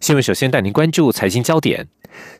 [0.00, 0.22] 新闻。
[0.22, 1.88] 首先带您关注财经焦点。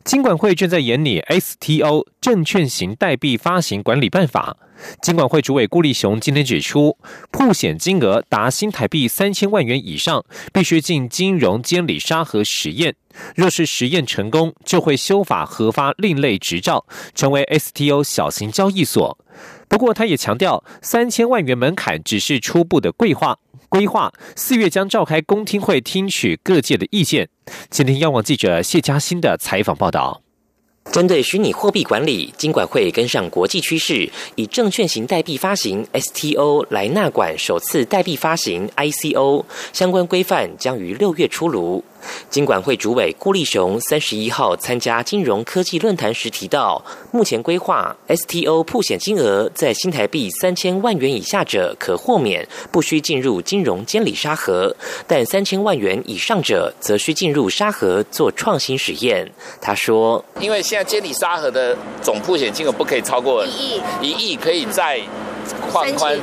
[0.04, 4.56] 金管会正在研拟 STO 证券型代币发行管理办法。
[5.02, 6.96] 金管会主委顾立雄今天指出，
[7.30, 12.94] 铺险金额达新台币三千万元以上，必须进金融监理沙盒实验。
[13.34, 19.18] 若是实验成功，就会修法核发另类执照，成为 STO 小型交易所。
[19.68, 23.38] 不过，他也强调，三千万元门槛只是初步的规划。
[23.68, 27.28] 规划四月将召开公听会，听取各界的意见。
[27.70, 30.22] 今天，央广记者谢佳欣的采访报道。
[30.92, 41.82] 针对虚拟货币管理，金管会跟上国际趋势，以证券型代币发行 STO 来纳管首次代币发行 ICO，相关规范将于六月出炉。
[42.30, 54.74] 金管会主委顾立雄三十一号参加金融科技论坛时提到，目前规划 STO 铺险金额在新台币三千万元以下者可豁免，不需进入金融监理沙盒；
[55.06, 59.30] 但三千万元以上者则需进入沙盒做创新实验。
[59.60, 65.00] 他说：“因为现在监理沙盒的总铺险金额不可以超过一亿，一亿可以再
[65.70, 66.18] 放宽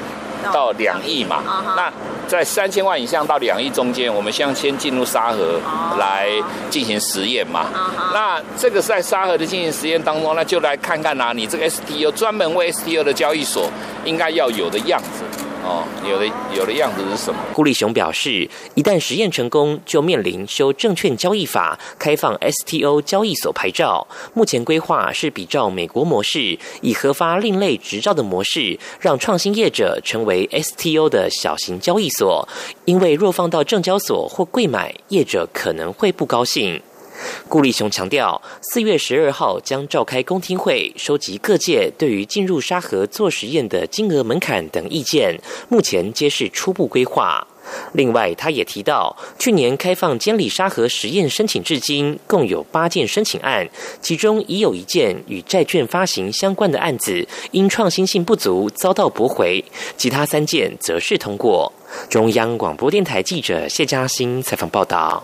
[0.54, 1.44] 到两亿嘛？
[1.76, 1.92] 那。”
[2.28, 5.60] 在三千万以上到两亿中间，我们先先进入沙河
[6.00, 6.28] 来
[6.70, 7.68] 进行实验嘛。
[8.14, 13.70] 那这个在沙河的进行实验当中，那就来看看呐，你这个 STO 专门为 STO 的交易所
[14.06, 15.24] 应该要有的样子。
[15.66, 17.40] 哦，有的有的样子是什么？
[17.54, 24.06] 顾立雄表示，一旦实验成功，就面临修证券交易法，开放 STO 交易所牌照。
[24.34, 32.46] 目前规划是比照美国模式，以核发另类执照的模式，让创新业者成为 STO 的小型交易所。
[32.84, 36.82] 因为若放到证交所或柜买，业者可能会不高兴。
[37.48, 45.40] 顾立雄强调，四月十二号将召开公听会，收集各界对于进入沙盒做实验的金额门槛等意见。
[45.70, 47.48] 目前皆是初步规划。
[47.94, 53.68] 另外，他也提到，去年开放监理沙盒实验申请至今，共有八件申请案，
[54.02, 59.64] 其中已有一件与债券发行相关的案子，因创新性不足遭到驳回，
[59.96, 61.72] 其他三件则是通过。
[62.10, 65.24] 中央广播电台记者谢嘉欣采访报道。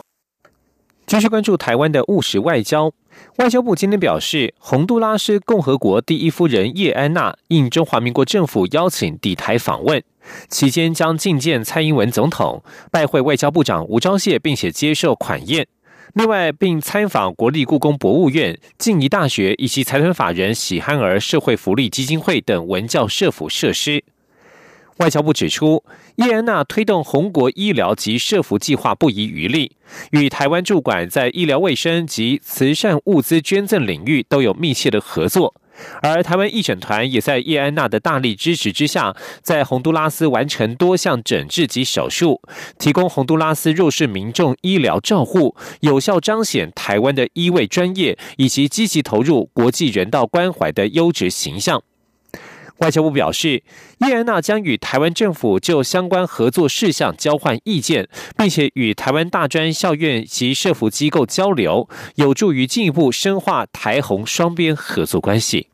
[1.09, 2.93] 继续关注台湾的务实外交。
[3.37, 10.03] 外交部今天表示，洪都拉斯共和国第一夫人叶安娜应中华民国政府邀请抵台访问，
[10.49, 15.65] 期间将觐见蔡英文总统，拜会外交部长吴钊燮，并且接受款宴。
[16.13, 24.03] 另外，并参访国立故宫博物院、静宜大学以及财团法人喜憨儿社会福利基金会等文教社府设施。
[24.99, 25.83] 外交部指出，
[26.17, 29.71] 叶安娜推动红国医疗及社福计划不遗余力，
[30.11, 35.55] 与台湾驻馆在医疗卫生及慈善物资捐赠领域都有密切的合作。
[36.01, 42.41] 而台湾义诊团也在叶安娜的大力支持之下，在洪都拉斯完成多项诊治及手术，
[42.77, 51.81] 提供洪都拉斯弱势民众医疗照护，有效彰显台湾的医卫专业以及积极投入国际人道关怀的优质形象。
[52.79, 53.63] 外交部表示，
[53.99, 58.07] 叶安娜将与台湾政府就相关合作事项交换意见，
[58.37, 65.67] 并且与台湾大专校院及社福机构交流，有助于进一步深化台红双边合作关系。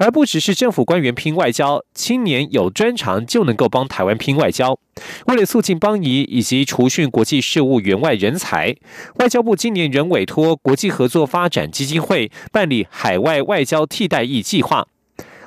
[0.00, 4.78] 而不只是政府官员拼外交，青年有专长就能够帮台湾拼外交。
[5.26, 8.76] 为了促进邦谊以及储训国际事务员外人才，
[9.16, 14.86] 外交部今年仍委托国际合作发展基金会办理海外外交替代役计划。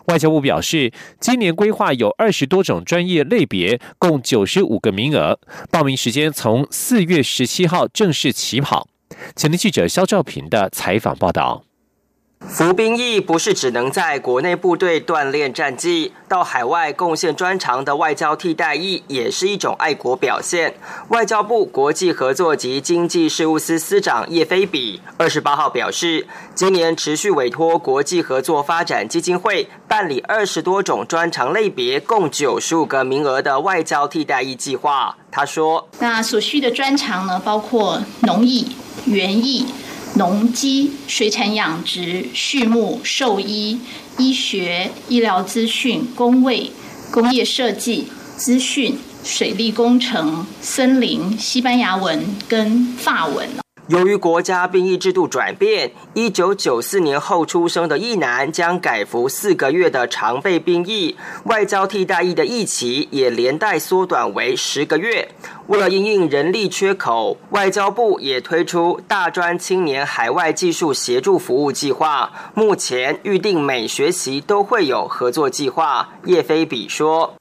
[0.08, 5.40] 外交部表示，今年规划有二十多种专业类别，共九十五个名额，
[5.70, 8.88] 报名时间从四月十七号正式起跑。
[9.36, 11.64] 前天记者肖兆平的采访报道。
[12.48, 20.74] 服兵役不是只能在国内部队锻炼战绩，到海外贡献专长的外交替代役也是一种爱国表现。
[21.10, 35.16] 外交部国际合作及经济事务司司长叶飞比二十八号表示，今年持续委托国际合作发展基金会办理二十多种专长类别，共九十五个名额的外交替代役计划。
[35.32, 39.68] 他说：“那所需的专长呢，包括农艺、园艺。”
[40.16, 43.80] 农机、水产养殖、畜牧、兽医、
[44.18, 46.72] 医学、医疗资讯、工位、
[47.12, 53.61] 工业设计、资讯、水利工程、森林、西班牙文跟法文。
[53.92, 65.28] 由于国家兵役制度转变，一九九四年后出生的役男将改服四个月的常备兵役，外交替代役的役期也连带缩短为十个月。
[65.68, 76.14] 为了应应人力缺口，外交部也推出大专青年海外技术协助服务计划，目前预定每学期都会有合作计划。
[76.24, 77.34] 叶飞比说：“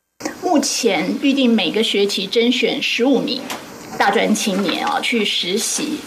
[0.43, 3.41] 目前预定每个学期甄选十五名
[3.97, 6.01] 大专青年啊去实习。”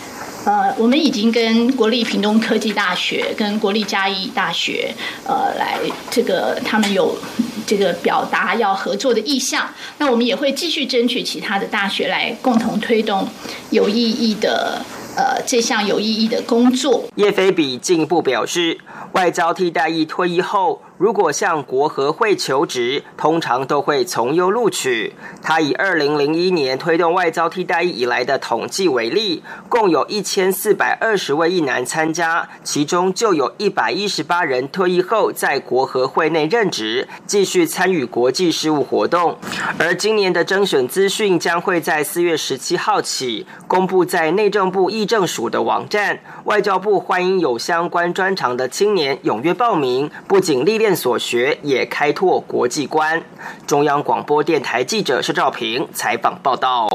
[0.46, 4.94] 呃，我们已经跟国立屏东科技大学、跟国立嘉义大学，
[5.26, 5.80] 呃，来
[6.10, 7.18] 这个他们有
[7.66, 9.70] 这个表达要合作的意向。
[10.00, 13.26] 那我们也会继续争取其他的大学来共同推动
[13.70, 14.84] 有意义的
[15.16, 17.06] 呃这项有意义的工作。
[17.16, 18.78] 叶菲比进一步表示，
[19.14, 20.82] 外交替代役退役后。
[21.00, 25.14] 如果向国合会求职，通常都会从优录取。
[25.42, 39.36] 他以二零零一年推动外交替代役以来的统计为例，共有一千四百二十位役男参加，其中就有一百一十八人退役后在国合会内任职，继续参与国际事务活动。
[39.78, 46.20] 而今年的征选资讯将会在四月十七号起公布在内政部议政署的网站。
[46.46, 50.94] 外交部欢迎有相关专长的青年踊跃报名，不仅历练。
[50.96, 53.24] 所学也开拓国际观。
[53.66, 56.88] 中央广播电台记者施兆平采访报道。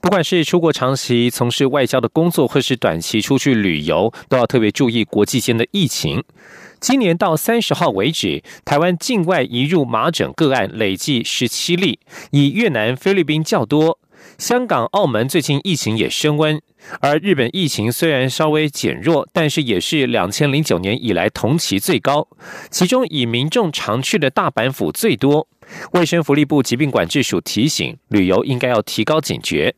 [0.00, 6.24] 不管是出国长期从事外交的工作，或是短期出去旅游，都要特别注意国际间的疫情。
[6.80, 13.98] 今年到三十号为止，台湾境外移入麻疹个案累计十七例，以越南、菲律宾较多。
[14.38, 16.60] 香港、澳门最近疫情也升温，
[17.00, 22.26] 而日本疫情虽然稍微减弱，但是也是两千零九年以来同期最高。
[22.70, 25.46] 其中以民众常去的大阪府最多。
[25.92, 29.74] 卫生福利部疾病管制署提醒，旅游应该要提高警觉。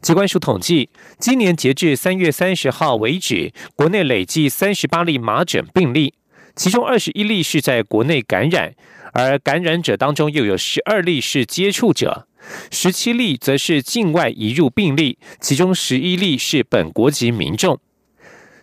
[0.00, 0.88] 机关署统计，
[1.18, 6.14] 今年截至三月三十号为止，国内累计三十八例麻疹病例，
[6.56, 8.74] 其中二十一例是在国内感染，
[9.12, 12.26] 而感染者当中又有十二例是接触者。
[12.70, 17.78] 十七例则是境外移入病例，其中十一例是本国籍民众。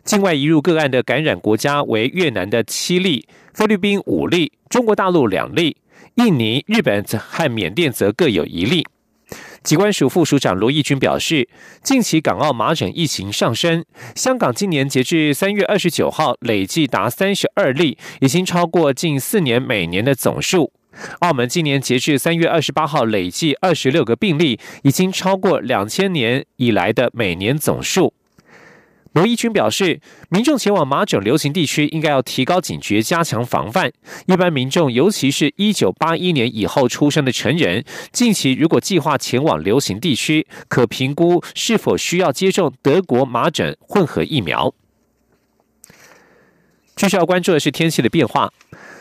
[0.04, 5.78] 境外移入个案的感染国家为越南的七例、菲律宾五例、中国大陆两例、
[6.16, 8.86] 印尼、日本和缅甸则各有一例。
[9.62, 11.48] 机关署副署长罗义军表示，
[11.84, 13.84] 近期港澳麻疹疫情上升，
[14.16, 20.72] 香港今年截至三月二十九号累计达三十二例，已经超过近四年每年的总数。
[21.20, 28.14] 澳门今年截至三月二十八号，累计二十六个病例，已经超过两千年以来的每年总数。
[29.14, 30.00] 罗义军表示，
[30.30, 33.92] 民众前往麻疹流行地区，应该要提高警觉，加强防范。
[34.28, 44.74] 一般民众，尤其是一九八一年以后出生的成人，近期如果计划前往流行地区，可评估是否需要接种德国麻疹混合疫苗。
[46.96, 48.54] 继续要关注的是天气的变化。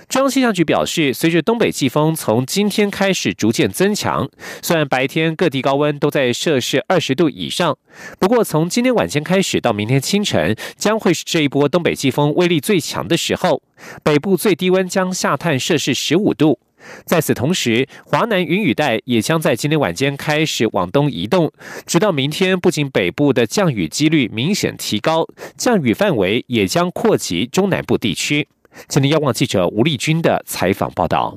[0.08, 4.26] 中央气象局表示，随着东北季风从今天开始逐渐增强，
[4.62, 7.76] 虽然白天各地高温都在摄氏二十度以上，
[8.18, 13.62] 不过从今天晚间开始到明天清晨，将会是这一波东北季风威力最强的时候。
[14.02, 16.58] 北部最低温将下探摄氏十五度。
[17.04, 21.52] 在此同时，华南云雨带也将在今天晚间开始往东移动，
[21.84, 25.26] 直到明天，不仅北部的降雨几率明显提高，
[25.58, 28.48] 降雨范围也将扩及中南部地区。
[28.88, 31.36] 今天，央广记者吴丽君的采访报道。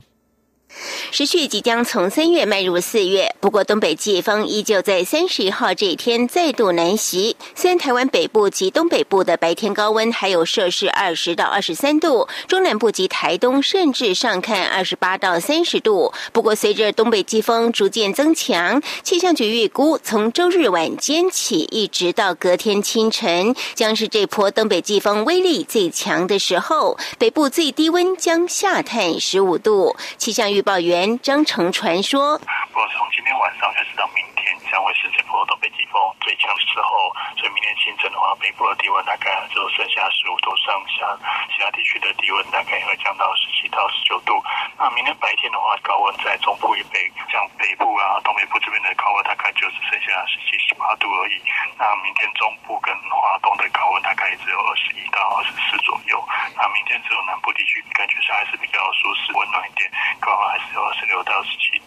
[1.12, 7.36] 时序即将从三月迈入四月，不过东北季风依旧在三十一号这一天再度南袭。
[7.54, 16.14] 虽然台湾北部及东北部的白天高温还有摄氏二十到二十三度，中南部及台东甚至上看二十八到三十度。
[16.32, 26.98] 不过随着东北季风逐渐增强，气象局预估从周日晚间起一直到隔天清晨，将是这波东北季风威力最强的时候。
[27.20, 30.61] 北部最低温将下探十五度，气象预。
[30.62, 32.38] 报员张成传说
[32.72, 34.41] ：“不过从今天晚上开始到明天，
[34.72, 37.12] 将会是这波东北季风最强的时候。
[37.36, 41.04] 所以明天清晨的话，北部的低温大概只有剩下十五度上下，
[41.52, 44.40] 其他地区的低温大概会降到十七到十九度。
[44.80, 51.42] 那明天白天的话，高温在中部以北，像北部啊、东北部这边的高温大概就只剩下十七、十八度而已。
[51.78, 56.24] 那明天中部跟华东的高温大概也只有二十一到二十四左右。
[56.56, 61.81] 那明天只有南部地区感觉上还是比较舒适、温暖一点，高温。”还是有二十六到十七。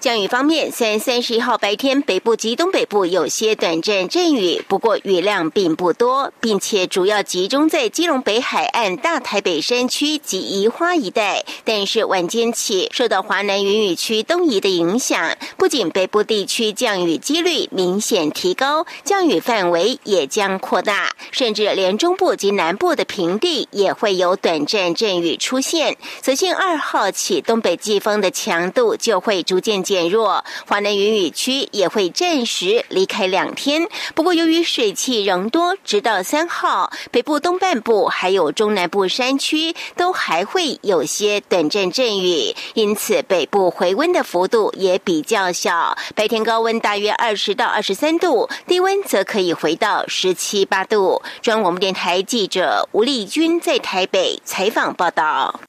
[0.00, 11.44] 降雨方面，三月三十一号白天北部及东北部有些短暂阵雨，不过雨量并不多，并且主要集中在基隆北海岸、大台北山区及宜花一带。
[11.64, 25.96] 但是晚间起，受到华南云雨区东移的影响，不仅北部地区降雨几率明显提高，降雨范围也将扩大，甚至连中部及南部的平地也会有短暂阵雨出现。
[26.22, 33.88] 所幸二号起，东北季风的强度就会逐渐减弱，华南云雨区也会暂时离开两天。
[34.14, 45.96] 不过，由于水汽仍多，直到三号，北部东半部还有中南部山区都还会有些短暂阵雨，因此北部回温的幅度也比较小。
[46.14, 51.22] 白天高温大约二十到二十三度，低温则可以回到十七八度。
[51.40, 55.60] 中央广播电台记者吴丽君在台北采访报道。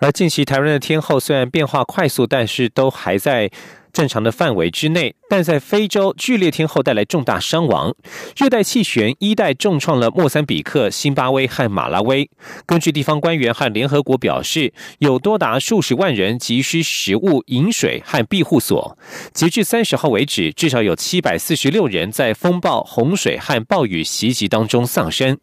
[0.00, 3.50] 而近期台湾的天候虽然变化快速，但是都还在
[3.92, 5.14] 正常的范围之内。
[5.28, 7.94] 但在非洲，剧烈天候带来重大伤亡，
[8.34, 12.30] 热带气旋一代重创了莫桑比克、新巴威和马拉威。
[12.64, 18.96] 根据地方官员和联合国表示，有多达数十万人急需食物、饮水和庇护所。
[19.34, 25.38] 截至三十号为止，至少有七百四十六人在风暴、洪水和暴雨袭击当中丧生。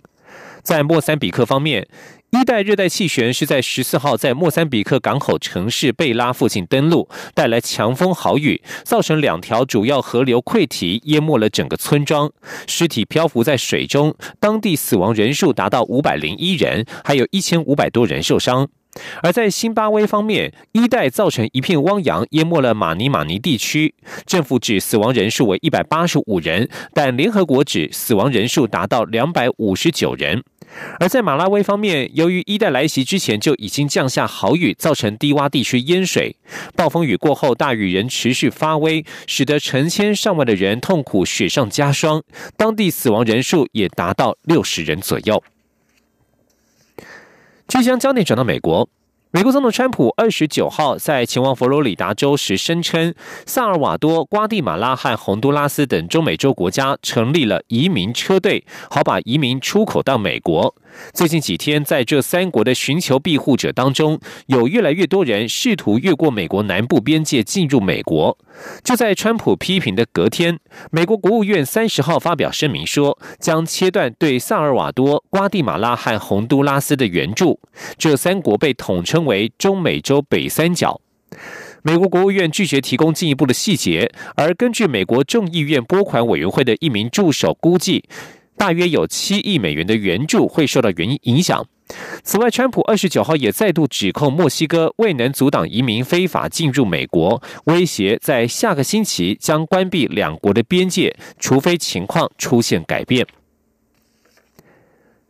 [0.68, 1.88] 在莫桑比克方面。
[2.32, 12.30] 一代热带气旋是在十四号在莫桑比克港口城市贝拉附近登陆，带来强风豪雨，造成两条主要河流溃堤，淹没了整个村庄，
[12.68, 18.68] 尸体漂浮在水中，当地死亡人数达到五百零一人，还有一千五百多人受伤。
[19.24, 23.96] 而在辛巴威方面，一代造成一片汪洋，淹没了马尼马尼地区，
[24.26, 30.44] 政府指死亡人数为一百八十五人，但联合国指死亡人数达到两百五十九人。
[31.00, 36.36] 而在马拉维方面，由于一代来袭之前就已经降下豪雨，造成低洼地区淹水。
[36.76, 42.24] 暴风雨过后，大雨仍持续发威，使得成千上万的人痛苦雪上加霜，
[42.56, 45.44] 当地死亡人数也达到六十人左右。
[47.68, 48.90] 即将焦点转到美国。
[49.32, 53.14] 美国总统川普二十九号在前往佛罗里达州时声称，
[53.46, 60.74] 萨尔瓦多、瓜地马拉和洪都拉斯等中美洲国家成立了移民车队，好把移民出口到美国。
[61.14, 68.38] 最近几天，在这三国的寻求庇护者当中，有越来越多人试图越过美国南部边界进入美国。
[68.84, 70.60] 就在川普批评的隔天，
[70.92, 77.60] 美国国务院三十号发表声明说，将切断对萨尔瓦多、瓜地马拉和洪都拉斯的援助。
[77.98, 81.00] 这三国被统称为中美洲北三角。
[81.84, 88.04] 美国国务院拒绝提供进一步的细节，而根据美国众议院拨款委员会的一名助手估计。
[88.58, 91.66] 大约有七亿美元的援助会受到原因影响。
[92.22, 103.26] 此外，川普二十九号也再度指控墨西哥未能阻挡移民非法进入美国，威胁在下个星期将关闭两国的边界，除非情况出现改变。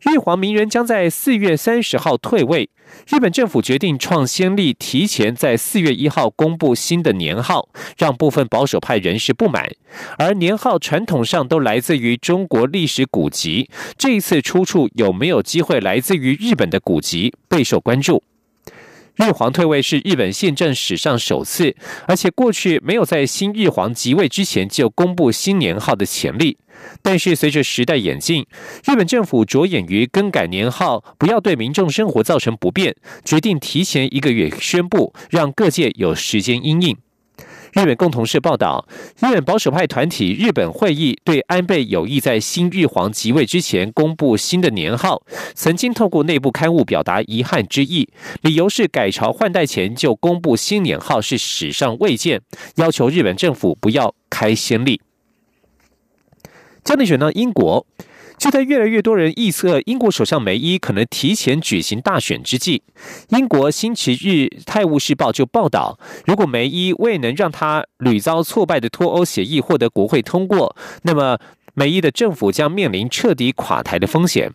[0.00, 2.70] 日皇明仁将在四月三十号退位。
[3.08, 9.68] 日本政府决定创先例，提前在四月一号公布新的年号，让部分保守派人士不满。
[10.16, 18.22] 而年号传统上都来自于中国历史古籍，这一次出处有没有机会来自于日本的古籍，备受关注。
[19.18, 21.74] 日皇退位是日本宪政史上首次，
[22.06, 26.56] 而且过去没有在新日皇即位之前就公布新年号的潜力。
[27.02, 28.46] 但是随着时代演进，
[28.86, 32.94] 日本政府着眼于更改年号，不要对民众生活造成不便，
[33.24, 36.96] 决定提前一个月宣布，让各界有时间应应。
[37.72, 38.86] 日本共同社报道，
[39.20, 45.22] 日本保守派团体日本会议对安倍有意在新日皇即位之前公布新的年号，
[45.54, 48.08] 曾经透过内部刊物表达遗憾之意，
[48.42, 52.40] 理由是改朝换代前就公布新年号是史上未见，
[52.76, 55.00] 要求日本政府不要开先例。
[56.84, 57.86] 焦点选到英国，
[58.38, 62.82] 就在越来越多人预测英国首相梅伊可能提前举行大选之际，
[63.30, 71.38] 英国星期日《泰晤士报》就报道，如果梅伊未能让他屡遭挫败的脱欧协议获得国会通过，那么
[71.74, 74.52] 梅伊的政府将面临彻底垮台的风险。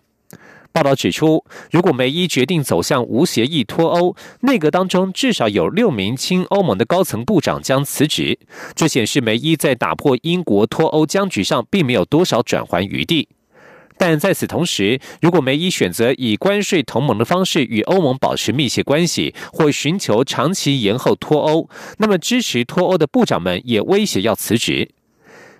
[0.71, 8.39] 报道指出，如果梅伊决定走向无协议脱欧，内阁当中至少有六名亲欧盟的高层部长将辞职。
[8.73, 13.27] 这显示梅伊在打破英国脱欧僵局上并没有多少转圜余地。
[13.97, 24.89] 但在此同时，如果梅伊选择以关税同盟的方式与欧盟保持密切关系，或寻求长期延后脱欧，那么支持脱欧的部长们也威胁要辞职。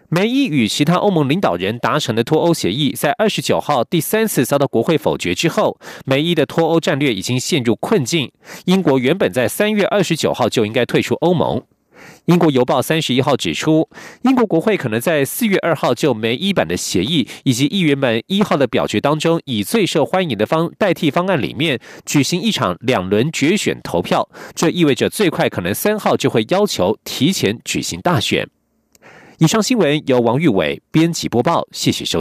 [0.09, 8.31] 梅伊与其他欧盟领导人达成的脱欧协议，在二十九号第三次遭到国会否决之后，梅伊的脱欧战略已经陷入困境。
[8.65, 11.63] 英国原本在三月二十九号就应该退出欧盟。
[12.25, 13.89] 英国邮报三十一号指出，
[14.21, 24.29] 英国国会可能在四月二号就梅伊版的协议以及议员们一号的表决当中，以最受欢迎的方代替方案里面举行一场两轮决选投票。
[24.55, 28.47] 这意味着最快可能三号就会要求提前举行大选。
[29.39, 32.11] 以上新闻由王玉伟编辑播报，谢谢收。